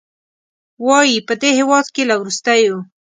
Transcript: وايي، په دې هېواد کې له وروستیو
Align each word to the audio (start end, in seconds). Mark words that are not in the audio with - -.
وايي، 0.87 1.17
په 1.27 1.33
دې 1.41 1.49
هېواد 1.59 1.85
کې 1.95 2.03
له 2.09 2.15
وروستیو 2.17 2.75